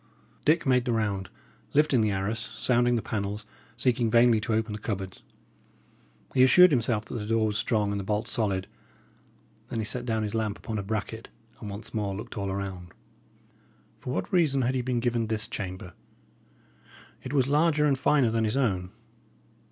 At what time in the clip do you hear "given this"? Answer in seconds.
15.01-15.47